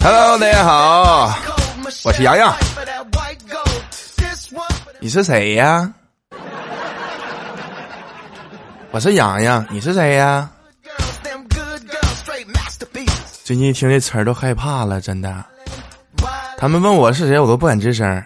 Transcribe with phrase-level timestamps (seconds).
[0.00, 1.32] Hello，大家好，
[2.04, 2.52] 我是洋洋。
[4.98, 5.94] 你是谁呀？
[8.90, 10.50] 我是洋洋，你是谁呀？
[13.44, 15.44] 最近一听这词儿都害怕了，真的。
[16.56, 18.24] 他们问我是谁，我都不敢吱声。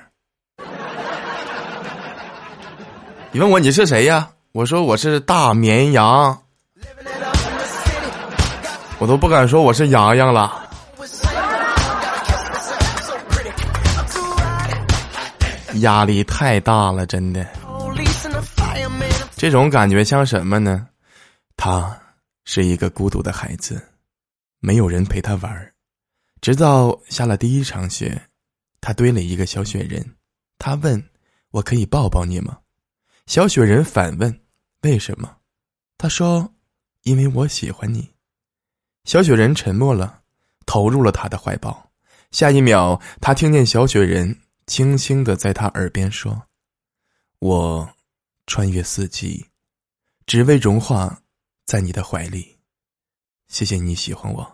[3.32, 4.30] 你问我你是谁呀？
[4.52, 6.40] 我说我是大绵羊，
[9.00, 10.68] 我都不敢说我是洋洋了。
[15.80, 17.44] 压力太大了，真的。
[19.36, 20.86] 这种感觉像什么呢？
[21.56, 21.92] 他
[22.44, 23.84] 是一个孤独的孩子，
[24.60, 25.74] 没有人陪他玩。
[26.40, 28.28] 直到下了第一场雪，
[28.80, 30.16] 他堆了一个小雪人。
[30.58, 31.10] 他问
[31.50, 32.60] ：“我可以抱抱你吗？”
[33.26, 34.40] 小雪人反问
[34.82, 35.38] ：“为什么？”
[35.98, 36.54] 他说
[37.02, 38.10] ：“因为我喜欢你。”
[39.04, 40.22] 小雪人沉默了，
[40.66, 41.90] 投入了他的怀抱。
[42.30, 44.40] 下一秒，他听见小雪人。
[44.66, 46.42] 轻轻的在他耳边说
[47.40, 47.90] ：“我
[48.46, 49.46] 穿越四季，
[50.26, 51.22] 只为融化
[51.64, 52.57] 在你的怀里。
[53.48, 54.46] 谢谢你喜欢我。”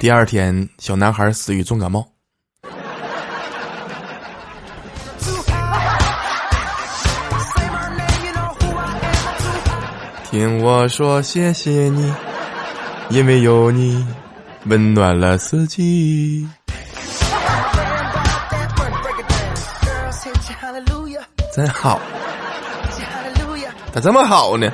[0.00, 2.06] 第二天，小男孩死于重感冒。
[10.30, 12.12] 听我说，谢谢你，
[13.10, 14.06] 因为有你。
[14.66, 16.48] 温暖了四季，
[21.54, 22.00] 真好，
[23.92, 24.72] 咋这么好呢？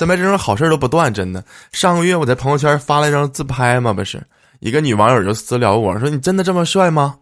[0.00, 1.44] 身边这种好事都不断，真的。
[1.72, 4.18] 上个月我在朋友圈发了一张自拍嘛，不是
[4.60, 7.16] 一个女网友就私聊我说：“你真的这么帅吗？”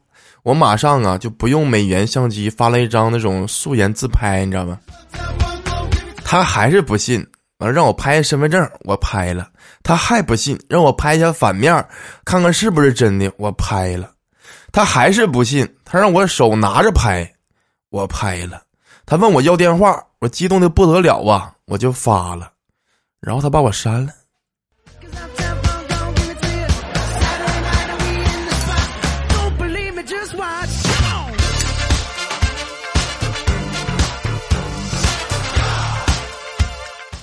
[0.44, 4.78] 我马上啊就不用美颜相机发了一张那种素颜自拍，你知道吗？
[6.24, 7.26] 他还是不信。
[7.58, 9.48] 完了，让我拍身份证，我拍了，
[9.82, 11.84] 他还不信，让我拍一下反面，
[12.24, 14.08] 看看是不是真的，我拍了，
[14.70, 17.28] 他还是不信，他让我手拿着拍，
[17.90, 18.62] 我拍了，
[19.04, 22.52] 他问我要电话，我激动的不得了啊，我就发了，
[23.20, 24.12] 然后他把我删了。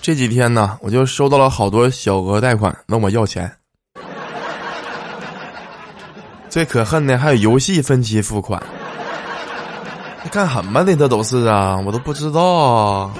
[0.02, 3.52] 这几天呢，我就收到了好多小额贷款问我要钱。
[6.48, 8.62] 最可恨的还有游戏分期付款，
[10.32, 10.96] 干什么的？
[10.96, 12.42] 这都是啊，我都不知道。
[12.44, 13.12] 啊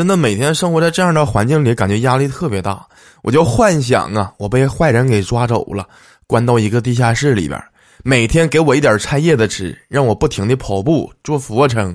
[0.00, 2.86] 真的，每天生活在这样的环境里，感觉压力特别大。
[3.20, 5.86] 我就幻想啊，我被坏人给抓走了，
[6.26, 7.62] 关到一个地下室里边，
[8.02, 11.94] 每天给我一点菜叶子吃，让我不停的跑步做俯卧撑。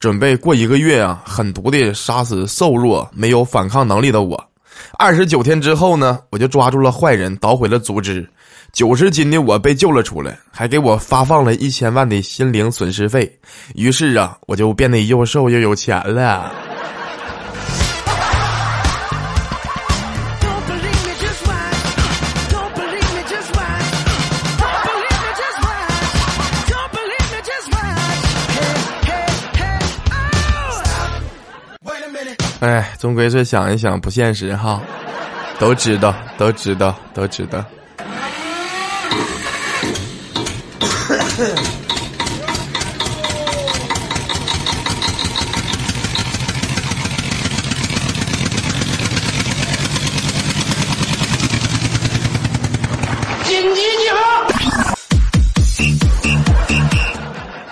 [0.00, 4.42] 准备过一个月啊，狠毒的杀死瘦弱、没有反抗能力的我。
[4.98, 8.26] 二十九天之后呢，我就抓住了坏人，捣毁了组织。
[8.72, 13.30] 九十斤的我被救了出来，还给我发放了一千万的心灵损失费。
[13.74, 16.50] 于是啊，我就变得又瘦又有钱了。
[32.60, 34.80] 哎，终归是想一想不现实哈，
[35.58, 37.62] 都知道，都知道，都知道。
[53.44, 54.18] 紧急集合！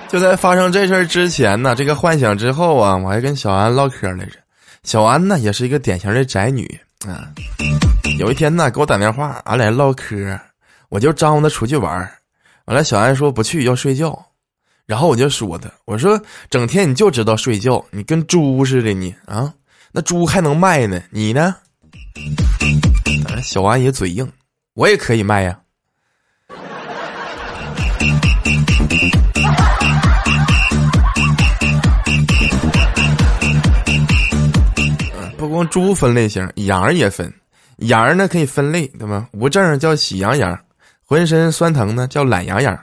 [0.08, 4.41] 就在发生这事儿之前呢，这个幻想之后啊，我还跟小安唠嗑来着。
[4.82, 6.68] 小安呢，也是一个典型的宅女
[7.06, 7.32] 啊。
[8.18, 10.38] 有一天呢，给我打电话，俺俩唠嗑，
[10.88, 11.96] 我就招呼她出去玩
[12.64, 14.26] 完了，小安说不去，要睡觉。
[14.84, 16.20] 然后我就说他，我说
[16.50, 19.54] 整天你就知道睡觉，你跟猪似的你啊。
[19.92, 21.54] 那猪还能卖呢，你呢？
[23.42, 24.30] 小安也嘴硬，
[24.74, 25.60] 我也可以卖呀。
[35.52, 37.32] 光猪分类型，羊也分。
[37.76, 39.28] 羊呢可以分类，对吗？
[39.32, 40.58] 无证叫喜羊羊，
[41.04, 42.78] 浑身酸疼呢叫懒羊羊，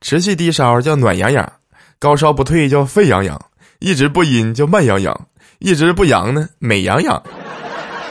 [0.00, 1.52] 持续低烧叫暖羊羊，
[1.98, 3.40] 高烧不退叫沸羊羊，
[3.78, 5.26] 一直不阴叫慢羊羊，
[5.58, 7.22] 一直不阳呢美羊羊。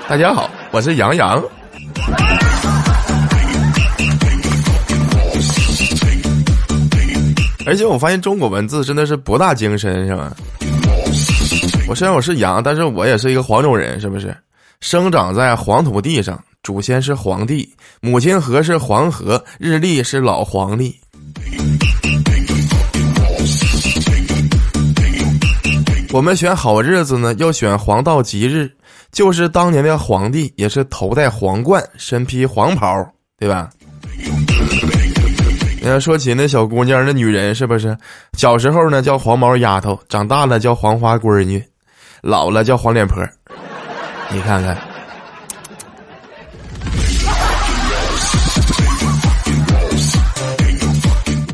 [0.07, 1.41] 大家好，我是羊羊。
[7.67, 10.35] 而且我发现中国文字真的是博大精深，是吧？
[11.91, 14.33] 我虽然我是羊，但是我也是一个黄种人，是不是？
[14.79, 20.95] 生长在黄土地上，祖先是黄帝，母亲河是黄河，日历是老黄历。
[26.13, 28.71] 我们选好日子呢，要选黄道吉日，
[29.11, 33.05] 就是当年的皇帝也是头戴皇冠，身披黄袍，
[33.37, 33.69] 对吧？
[35.81, 37.97] 你看，说起那小姑娘，那女人是不是？
[38.37, 41.61] 小时候呢叫黄毛丫头，长大了叫黄花闺女，
[42.21, 43.21] 老了叫黄脸婆。
[44.29, 44.77] 你看看，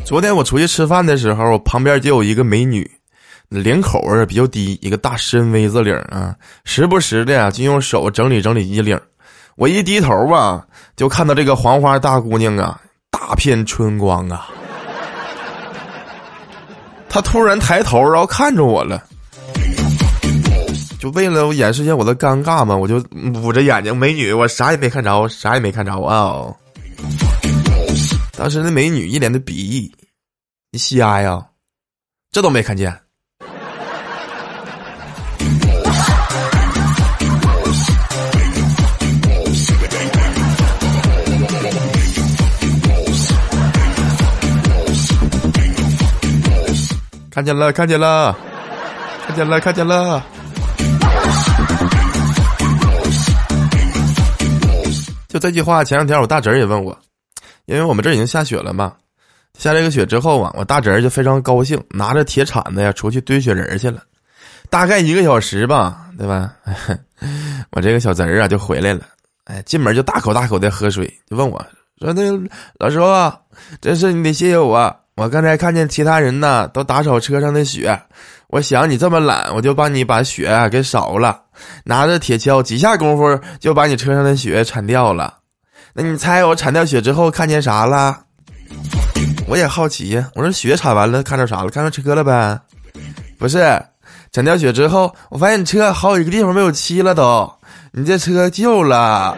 [0.05, 2.89] 昨天我出去吃饭的时候，旁边就有一个美女，
[3.49, 6.35] 领口啊比较低，一个大深 V 字领啊，
[6.65, 8.99] 时不时的呀就用手整理整理衣领。
[9.55, 10.65] 我一低头吧，
[10.95, 12.79] 就看到这个黄花大姑娘啊。
[13.09, 14.47] 大片春光啊！
[17.09, 19.03] 他突然抬头，然后看着我了，
[20.99, 23.03] 就为了我掩饰一下我的尴尬嘛，我就
[23.41, 26.53] 捂着眼睛，美女，我啥也没看着，啥也没看着啊！
[28.35, 29.91] 当时那美女一脸的鄙夷
[30.71, 31.45] ：“你瞎呀？
[32.31, 32.91] 这都没看见？”
[47.29, 48.35] 看见了，看见了，
[49.27, 50.25] 看见了，看见了。
[55.37, 56.97] 就这句话，前两天我大侄儿也问我，
[57.65, 58.95] 因为我们这已经下雪了嘛。
[59.59, 64.01] 下这个雪之后啊，我大侄儿就非常高兴，拿着铁铲子呀出去堆雪人去了。
[64.71, 66.55] 大概一个小时吧，对吧？
[67.71, 69.01] 我这个小侄儿啊就回来了，
[69.43, 71.63] 哎，进门就大口大口的喝水，就问我
[71.99, 72.23] 说：“那
[72.79, 72.99] 老叔，
[73.79, 77.99] 这事你得谢谢我。”我刚才看见其他人呢，都打扫车上的雪。
[78.49, 81.37] 我想你这么懒，我就帮你把雪给扫了，
[81.83, 85.33] 拿着铁锹几下功夫就把你车上的雪铲掉了。
[85.93, 88.17] 那你猜我铲掉雪之后看见啥了？
[89.47, 91.69] 我也好奇，我说雪铲完了看着啥了？
[91.69, 92.57] 看到车了呗？
[93.37, 93.83] 不是，
[94.31, 97.53] 铲掉雪之后，我发现你车好几个地方没有漆了都，
[97.91, 99.37] 你这车旧了。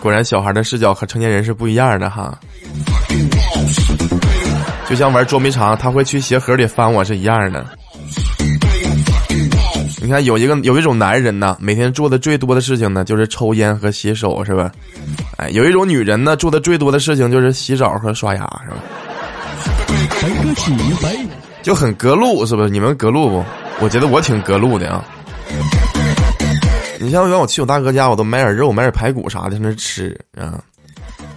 [0.00, 2.38] 果然，小孩的视角和成年人是不一样的哈。
[4.88, 7.64] 就像玩捉迷藏，他会去鞋盒里翻我是一样的。
[10.00, 14.70] 你看，有一个有一种男人呢，每天做的最多的事情呢，就是抽烟和洗手，是吧？
[15.38, 18.76] 哎，有一种女人呢，做的最多的事情就是洗澡和刷牙，是吧？
[21.62, 22.68] 就很隔路，是不是？
[22.68, 23.44] 你们隔路不？
[23.80, 25.04] 我觉得我挺隔路的啊。
[27.02, 30.62] 你像原我去我大哥家，我都买点肉，买点排骨啥的，在那吃啊。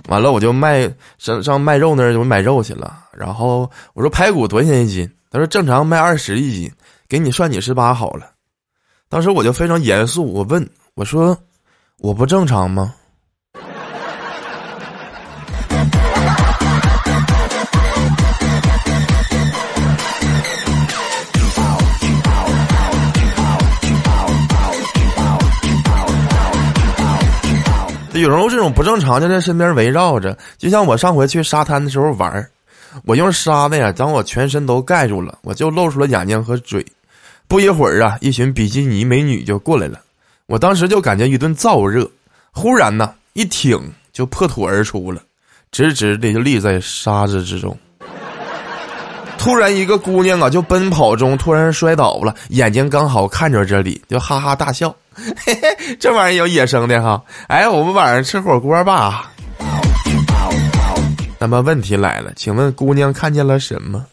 [0.08, 3.00] 完了，我就卖上上卖肉那儿就买肉去了。
[3.12, 5.10] 然后我说排骨多少钱一斤？
[5.32, 6.72] 他说正常卖二十一斤，
[7.10, 8.32] 给你算你十八好了。
[9.10, 11.36] 当时我就非常严肃，我问我说
[11.98, 12.94] 我不正常吗？
[28.20, 32.50] 有时候这种不正常就在身边围绕着，就像我上回去沙滩的时候玩
[33.04, 36.86] 我用沙子呀将我全身都盖住了，我就露出了眼睛和嘴。
[37.48, 40.00] 不一会儿啊，一群比基尼美女就过来了，
[40.48, 42.10] 我当时就感觉一顿燥热，
[42.52, 43.80] 忽然呢一挺
[44.14, 45.22] 就破土而出了，
[45.72, 47.78] 直直的就立在沙子之中。
[49.38, 54.96] 突然一个姑娘啊，就奔跑中突然摔倒了，眼睛刚好看着这里，就哈哈大笑。
[55.16, 57.24] 嘿嘿，这玩意儿有野生的哈！
[57.48, 59.32] 哎，我们晚上吃火锅吧。
[61.40, 64.06] 那么问题来了，请问姑娘看见了什么？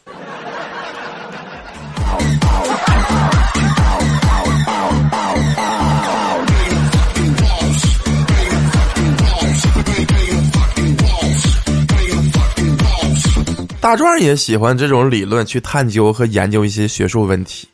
[13.81, 17.69] 大壮也喜欢这种理论去探究和研究一些学术问题。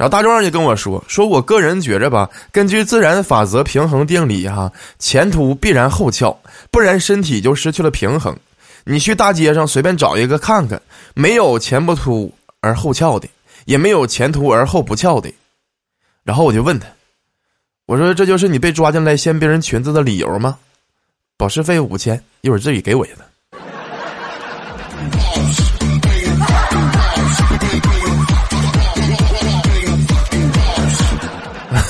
[0.00, 6.40] 然后大壮就跟我说：“说我个人觉着吧，根据自然法则平衡定理，哈，前凸必然后翘，
[6.70, 8.34] 不然身体就失去了平衡。
[8.84, 10.80] 你去大街上随便找一个看看，
[11.12, 13.28] 没有前不凸而后翘的，
[13.66, 15.30] 也没有前凸而后不翘的。”
[16.24, 16.86] 然后我就问他
[17.84, 20.56] ：“我说这就是你被抓进来掀别人裙子的理由吗？”
[21.36, 23.29] 保释费五千，一会儿自己给我去的。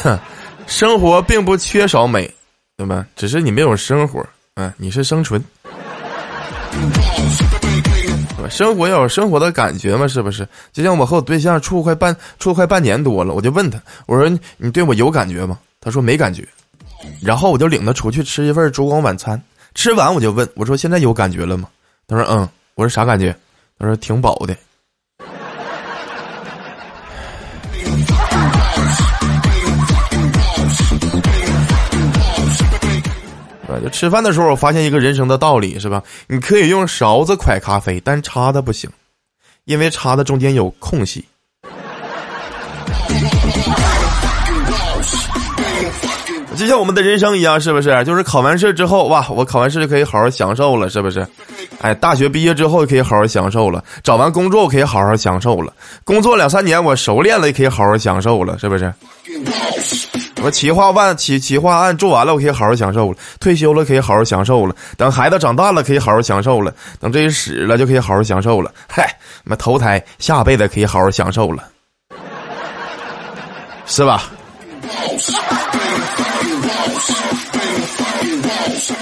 [0.02, 0.18] 哼
[0.66, 2.30] 生活并不缺少美，
[2.76, 3.06] 对吧？
[3.16, 5.42] 只是你没有生活，嗯，你是生存。
[8.48, 10.46] 生活要有生活的感觉嘛，是不是？
[10.72, 15.58] 就像我和我对象处快半处快半年多了，我就问他，我说你对我有感觉吗？
[15.80, 16.46] 他说没感觉。
[17.22, 19.40] 然后我就领他出去吃一份烛光晚餐，
[19.74, 21.68] 吃完我就问我说现在有感觉了吗？
[22.06, 22.48] 他说嗯。
[22.76, 23.34] 我说啥感觉？
[23.78, 24.56] 他说挺饱的。
[33.78, 36.02] 就吃饭的时候，我发现一个人生的道理，是吧？
[36.26, 38.90] 你可以用勺子蒯咖啡，但叉子不行，
[39.66, 41.24] 因为叉子中间有空隙。
[46.56, 48.04] 就像我们的人生一样，是不是？
[48.04, 51.26] 就是考完试之后，哇，我考完试就可以好好享受了，是不是？
[51.80, 55.72] 哎，大学毕业之后可以好好享受了，找完工作可以好好享受了，
[56.04, 58.92] 工作两三年我熟练了，也可以好好享受了，是不是？
[60.42, 68.72] 我企划案企企划案做完了，我可以好好享受了；退休了可以好好享受了；等孩子长大了可以好好享受了；等这一死了就可以好好享受了。
[68.88, 71.64] 嗨，那投胎下辈子可以好好享受了，
[73.86, 74.24] 是吧？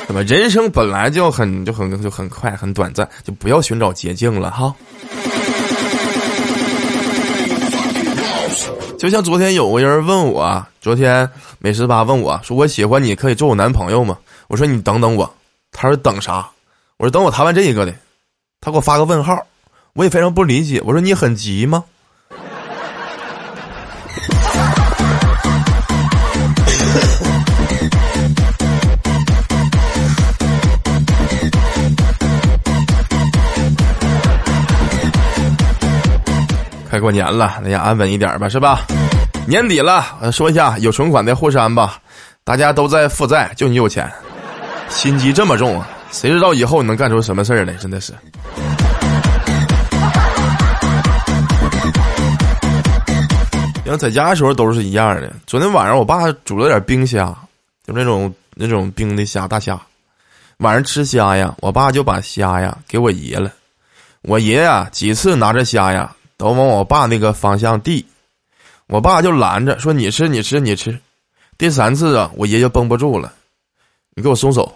[0.09, 4.75] 那么人生本来就很就很就很快很短暂，就不要寻找捷径了哈。
[8.99, 15.33] 就像昨天有个人问我，昨天美食吧问我说：“我喜欢你，可以做我男朋友吗？”我说：“你等等我。”
[15.71, 16.49] 他说：“等啥？”
[16.99, 17.95] 我说：“等我谈完这一个的。”
[18.61, 19.47] 他给我发个问号，
[19.93, 20.83] 我也非常不理解。
[20.85, 21.85] 我说：“你很急吗？”
[36.99, 38.81] 快过年了，大家安稳一点吧，是吧？
[39.47, 42.01] 年底了，说一下有存款的霍山吧。
[42.43, 44.11] 大家都在负债，就你有钱，
[44.89, 45.89] 心机这么重啊！
[46.11, 47.73] 谁知道以后你能干出什么事儿来？
[47.75, 48.13] 真的是。
[53.85, 55.33] 因为在家的时候都是一样的。
[55.47, 57.33] 昨天晚上我爸煮了点冰虾，
[57.87, 59.81] 就那种那种冰的虾大虾。
[60.59, 63.53] 晚上吃虾呀，我爸就把虾呀给我爷了。
[64.23, 66.13] 我爷呀几次拿着虾呀。
[66.39, 68.07] 都往我爸那个方向递，
[68.87, 70.99] 我爸就拦着说：“你吃，你吃，你吃。”
[71.59, 73.33] 第三次啊，我爷就绷不住了，
[74.15, 74.73] 你给我松手，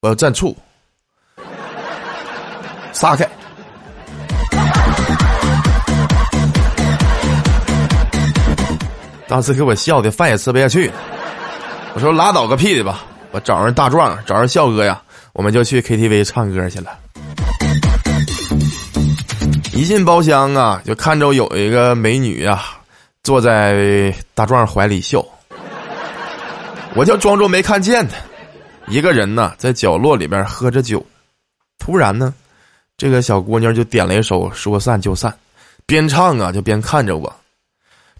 [0.00, 0.56] 我要蘸醋，
[2.92, 3.26] 撒开。
[9.28, 10.90] 当时给我笑的饭也吃不下去，
[11.94, 13.04] 我说拉倒个屁的吧！
[13.30, 15.00] 我找人大壮，找人笑哥呀，
[15.32, 16.98] 我们就去 KTV 唱歌去了。
[19.74, 22.62] 一进包厢啊，就看着有一个美女呀，
[23.24, 25.24] 坐在大壮怀里笑。
[26.94, 28.14] 我就装作没看见她，
[28.86, 31.04] 一个人呢在角落里边喝着酒。
[31.76, 32.32] 突然呢，
[32.96, 35.28] 这个小姑娘就点了一首《说散就散》，
[35.86, 37.36] 边唱啊就边看着我。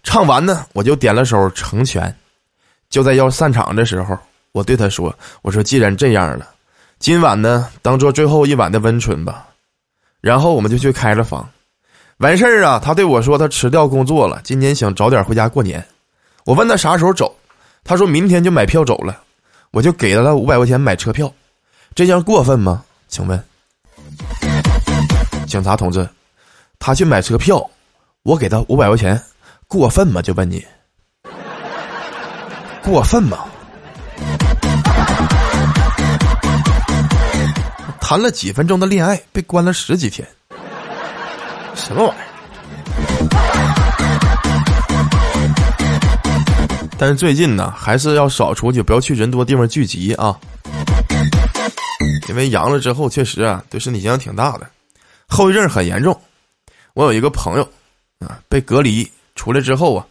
[0.03, 2.03] 唱完呢，我就点了首《成全》。
[2.89, 4.17] 就在要散场的时候，
[4.51, 6.49] 我对她说：“我说既然这样了，
[6.99, 9.47] 今晚呢当做最后一晚的温存吧。”
[10.25, 11.47] 然后我们就去开了房，
[12.17, 15.85] 完事儿啊，他对我说他辞掉工作了，今年想早点回家过年。
[16.45, 17.31] 我问他啥时候走，
[17.83, 19.21] 他说明天就买票走了，
[19.69, 21.31] 我就给了他五百块钱买车票，
[21.93, 22.83] 这样过分吗？
[23.07, 23.39] 请问，
[25.45, 26.09] 警察同志，
[26.79, 27.63] 他去买车票，
[28.23, 29.21] 我给他五百块钱，
[29.67, 30.23] 过分吗？
[30.23, 30.65] 就问你，
[32.83, 33.45] 过分吗？
[38.07, 40.27] 谈了几分钟的恋爱，被关了十几天，
[41.73, 42.25] 什么玩意儿？
[46.99, 50.39] 但是最近呢，还是要少出去，不要去人多地方聚集啊。
[52.29, 54.69] 因为阳了之后，确实啊，对身体影响挺大的，
[55.27, 56.21] 后遗症很严重。
[56.93, 57.67] 我有一个朋友
[58.19, 60.05] 啊，被隔离出来之后啊，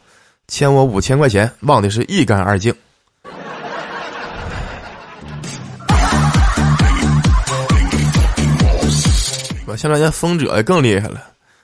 [0.48, 2.74] 欠我五千块钱，忘的是一干二净。
[9.76, 11.22] 现在人风者更厉害了，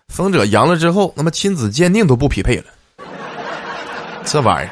[0.09, 2.65] 风者阳了之后，那么亲子鉴定都不匹配了，
[4.25, 4.71] 这玩意儿。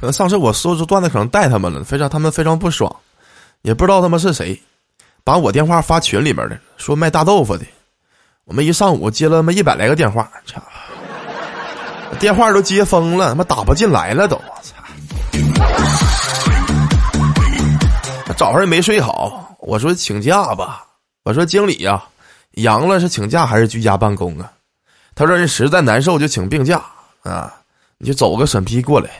[0.00, 2.94] 可能上次我说出段子，可能带他们了，非常他们非常不爽，
[3.62, 4.58] 也不知道他们是谁，
[5.24, 7.64] 把我电话发群里边的，说卖大豆腐的，
[8.44, 10.62] 我们一上午接了他妈一百来个电话，操，
[12.20, 14.40] 电话都接疯了，他妈打不进来了都，
[18.38, 20.86] 早上也没睡好，我说请假吧。
[21.24, 22.00] 我说经理呀，
[22.52, 24.52] 阳了是请假还是居家办公啊？
[25.16, 26.80] 他说人实在难受就请病假
[27.24, 27.52] 啊，
[27.98, 29.10] 你就走个审批过来。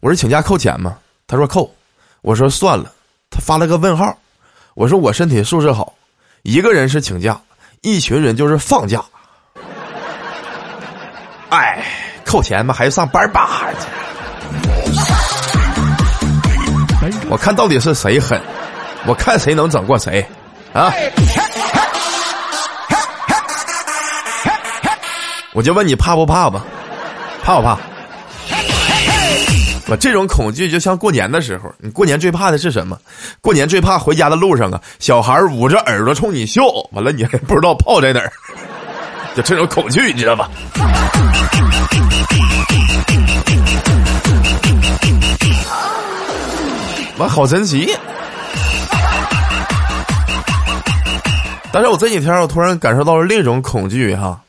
[0.00, 0.98] 我说请假扣钱吗？
[1.28, 1.72] 他说扣。
[2.22, 2.92] 我说算了。
[3.30, 4.18] 他发了个问号。
[4.74, 5.94] 我说我身体素质好，
[6.42, 7.40] 一个人是请假，
[7.82, 9.00] 一群人就是放假。
[11.50, 11.86] 哎，
[12.26, 13.70] 扣钱吧，还是上班吧。
[17.30, 18.40] 我看到底是谁狠，
[19.06, 20.26] 我看谁能整过谁
[20.72, 20.92] 啊！
[25.52, 26.64] 我就问你怕不怕吧？
[27.44, 27.78] 怕不怕？
[29.86, 32.98] 我这种恐惧就像过年的时候，你过年最怕的是什么？
[33.40, 38.32] 过年最怕回家的路上啊，小孩捂着耳朵冲你笑，完了你还不知道炮在哪儿，
[39.36, 40.50] 就这种恐惧，你知道吧？
[47.22, 47.94] 我好神奇！
[51.70, 54.40] 但是我这几天我突然感受到了另一种恐惧哈，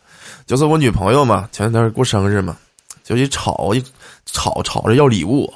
[0.46, 2.56] 就是我女朋友嘛，前两天过生日嘛，
[3.04, 3.84] 就一吵一
[4.26, 5.54] 吵吵着要礼物，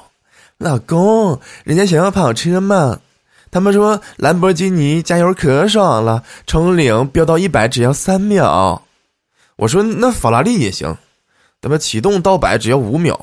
[0.58, 2.98] 老公，人家想要跑车嘛，
[3.50, 8.82] 他们说兰博基尼加油可爽了，从零飙到一百只要三秒，
[9.56, 10.94] 我说那法拉利也行，
[11.62, 13.18] 他妈启动到百只要五秒，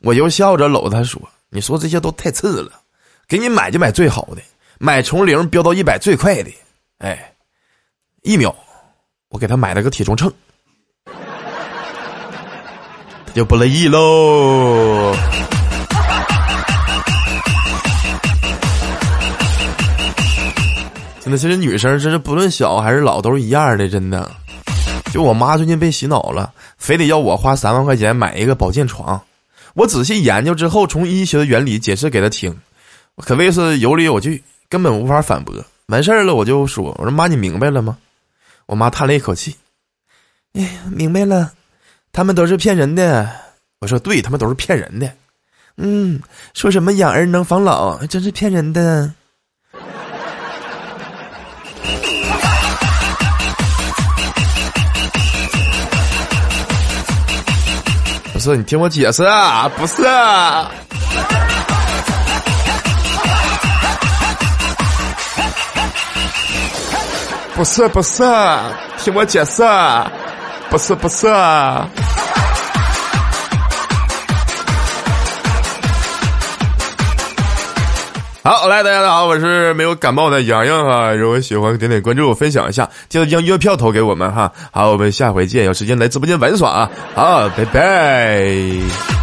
[0.00, 2.72] 我又笑着搂他说，你说这些都太次了，
[3.28, 4.42] 给你买就买最好的，
[4.78, 6.50] 买从零飙到一百最快的，
[6.98, 7.32] 哎。
[8.22, 8.54] 一秒，
[9.30, 10.32] 我给他买了个体重秤，
[11.04, 11.12] 他
[13.32, 15.14] 就不乐意喽。
[21.20, 24.28] 真的，其实女生真是不论小还是老都是一样的，真的。
[25.12, 29.20] 就我妈最近被洗脑了，非得要我花三万块钱买一个保健床。
[29.74, 32.56] 我仔细研究之后，从医学的原理解释给她听，
[33.22, 35.54] 可谓是有理有据，根本无法反驳。
[35.86, 37.96] 完事儿了，我就说：“我说妈，你明白了吗？”
[38.66, 39.56] 我妈叹了一口气，
[40.52, 41.52] 哎，明白了，
[42.12, 43.30] 他们都是骗人的。
[43.80, 45.10] 我说，对他们都是骗人的。
[45.76, 46.20] 嗯，
[46.52, 49.12] 说什么养儿能防老，真是骗人的。
[58.32, 60.02] 不是你听我解释啊，不是。
[67.54, 68.22] 不是不是，
[68.98, 69.62] 听我解释，
[70.68, 71.26] 不是不是。
[78.42, 84.52] 好，来大家好，我是没有感冒的洋洋哈，如果喜欢点点关注，分享一下，记得将月票投给我们哈。
[84.70, 89.15] 好，我们下回见，有时间来直播间玩耍啊，好，拜拜。